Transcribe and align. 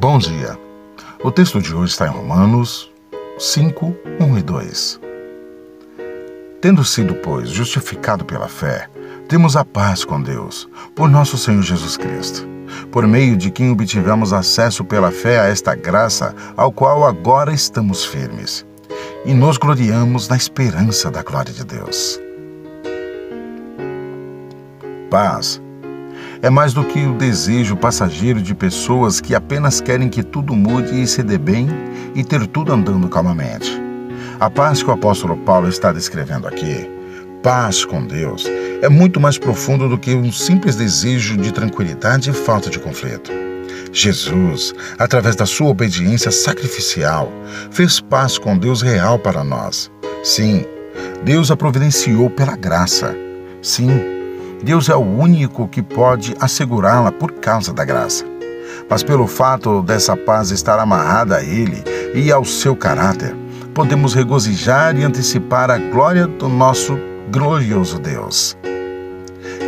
Bom 0.00 0.16
dia. 0.16 0.58
O 1.22 1.30
texto 1.30 1.60
de 1.60 1.74
hoje 1.74 1.92
está 1.92 2.06
em 2.06 2.10
Romanos 2.10 2.90
5, 3.38 3.94
1 4.18 4.38
e 4.38 4.42
2. 4.42 5.00
Tendo 6.62 6.82
sido, 6.86 7.16
pois, 7.16 7.50
justificado 7.50 8.24
pela 8.24 8.48
fé, 8.48 8.88
temos 9.28 9.56
a 9.56 9.62
paz 9.62 10.02
com 10.02 10.22
Deus, 10.22 10.66
por 10.96 11.10
nosso 11.10 11.36
Senhor 11.36 11.62
Jesus 11.62 11.98
Cristo, 11.98 12.48
por 12.90 13.06
meio 13.06 13.36
de 13.36 13.50
quem 13.50 13.70
obtivemos 13.70 14.32
acesso 14.32 14.86
pela 14.86 15.10
fé 15.10 15.38
a 15.38 15.48
esta 15.48 15.74
graça, 15.74 16.34
ao 16.56 16.72
qual 16.72 17.04
agora 17.04 17.52
estamos 17.52 18.02
firmes, 18.02 18.64
e 19.26 19.34
nos 19.34 19.58
gloriamos 19.58 20.28
na 20.28 20.36
esperança 20.38 21.10
da 21.10 21.22
glória 21.22 21.52
de 21.52 21.62
Deus. 21.62 22.18
Paz 25.10 25.60
é 26.42 26.48
mais 26.48 26.72
do 26.72 26.84
que 26.84 27.00
o 27.00 27.16
desejo 27.16 27.76
passageiro 27.76 28.40
de 28.40 28.54
pessoas 28.54 29.20
que 29.20 29.34
apenas 29.34 29.80
querem 29.80 30.08
que 30.08 30.22
tudo 30.22 30.54
mude 30.54 31.02
e 31.02 31.06
se 31.06 31.22
dê 31.22 31.36
bem 31.36 31.68
e 32.14 32.24
ter 32.24 32.46
tudo 32.46 32.72
andando 32.72 33.08
calmamente. 33.08 33.70
A 34.38 34.48
paz 34.48 34.82
que 34.82 34.88
o 34.88 34.92
apóstolo 34.92 35.36
Paulo 35.36 35.68
está 35.68 35.92
descrevendo 35.92 36.48
aqui, 36.48 36.88
paz 37.42 37.84
com 37.84 38.06
Deus, 38.06 38.46
é 38.80 38.88
muito 38.88 39.20
mais 39.20 39.36
profundo 39.36 39.86
do 39.86 39.98
que 39.98 40.14
um 40.14 40.32
simples 40.32 40.76
desejo 40.76 41.36
de 41.36 41.52
tranquilidade 41.52 42.30
e 42.30 42.32
falta 42.32 42.70
de 42.70 42.78
conflito. 42.78 43.30
Jesus, 43.92 44.72
através 44.98 45.36
da 45.36 45.44
sua 45.44 45.68
obediência 45.68 46.30
sacrificial, 46.30 47.30
fez 47.70 48.00
paz 48.00 48.38
com 48.38 48.56
Deus 48.56 48.80
real 48.80 49.18
para 49.18 49.44
nós. 49.44 49.90
Sim, 50.22 50.64
Deus 51.22 51.50
a 51.50 51.56
providenciou 51.56 52.30
pela 52.30 52.56
graça. 52.56 53.14
Sim, 53.60 54.19
Deus 54.62 54.90
é 54.90 54.94
o 54.94 55.00
único 55.00 55.66
que 55.66 55.82
pode 55.82 56.36
assegurá-la 56.38 57.10
por 57.10 57.32
causa 57.32 57.72
da 57.72 57.84
graça. 57.84 58.24
Mas 58.88 59.02
pelo 59.02 59.26
fato 59.26 59.82
dessa 59.82 60.16
paz 60.16 60.50
estar 60.50 60.78
amarrada 60.78 61.36
a 61.36 61.42
Ele 61.42 61.82
e 62.14 62.30
ao 62.30 62.44
seu 62.44 62.76
caráter, 62.76 63.34
podemos 63.72 64.12
regozijar 64.12 64.96
e 64.96 65.04
antecipar 65.04 65.70
a 65.70 65.78
glória 65.78 66.26
do 66.26 66.48
nosso 66.48 66.98
glorioso 67.32 67.98
Deus. 67.98 68.56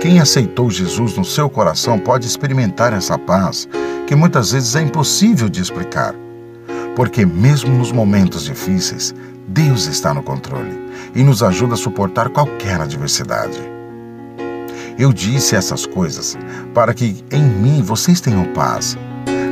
Quem 0.00 0.18
aceitou 0.18 0.70
Jesus 0.70 1.16
no 1.16 1.24
seu 1.24 1.48
coração 1.48 1.98
pode 1.98 2.26
experimentar 2.26 2.92
essa 2.92 3.18
paz 3.18 3.68
que 4.06 4.16
muitas 4.16 4.50
vezes 4.52 4.74
é 4.74 4.80
impossível 4.80 5.48
de 5.48 5.60
explicar. 5.60 6.14
Porque, 6.96 7.24
mesmo 7.24 7.76
nos 7.76 7.92
momentos 7.92 8.44
difíceis, 8.44 9.14
Deus 9.46 9.86
está 9.86 10.12
no 10.12 10.22
controle 10.22 10.90
e 11.14 11.22
nos 11.22 11.42
ajuda 11.42 11.74
a 11.74 11.76
suportar 11.76 12.30
qualquer 12.30 12.80
adversidade. 12.80 13.79
Eu 15.00 15.14
disse 15.14 15.56
essas 15.56 15.86
coisas 15.86 16.36
para 16.74 16.92
que 16.92 17.24
em 17.32 17.42
mim 17.42 17.80
vocês 17.80 18.20
tenham 18.20 18.44
paz. 18.52 18.98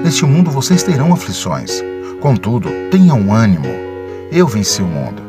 Neste 0.05 0.27
mundo 0.27 0.51
vocês 0.51 0.83
terão 0.83 1.11
aflições. 1.11 1.83
Contudo, 2.21 2.69
tenham 2.91 3.33
ânimo. 3.33 3.71
Eu 4.31 4.47
venci 4.47 4.83
o 4.83 4.87
mundo. 4.87 5.23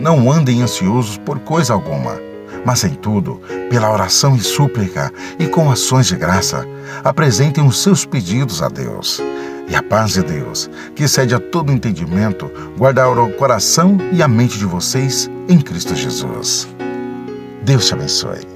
Não 0.00 0.32
andem 0.32 0.62
ansiosos 0.62 1.18
por 1.18 1.38
coisa 1.40 1.74
alguma, 1.74 2.18
mas 2.64 2.84
em 2.84 2.94
tudo, 2.94 3.38
pela 3.68 3.92
oração 3.92 4.34
e 4.34 4.40
súplica 4.40 5.12
e 5.38 5.46
com 5.46 5.70
ações 5.70 6.06
de 6.06 6.16
graça, 6.16 6.66
apresentem 7.04 7.66
os 7.66 7.82
seus 7.82 8.06
pedidos 8.06 8.62
a 8.62 8.70
Deus. 8.70 9.20
E 9.68 9.76
a 9.76 9.82
paz 9.82 10.14
de 10.14 10.22
Deus, 10.22 10.70
que 10.94 11.04
excede 11.04 11.34
a 11.34 11.38
todo 11.38 11.70
entendimento, 11.70 12.50
guardará 12.78 13.10
o 13.10 13.34
coração 13.34 13.98
e 14.10 14.22
a 14.22 14.28
mente 14.28 14.58
de 14.58 14.64
vocês 14.64 15.30
em 15.50 15.60
Cristo 15.60 15.94
Jesus. 15.94 16.66
Deus 17.62 17.86
te 17.86 17.92
abençoe. 17.92 18.53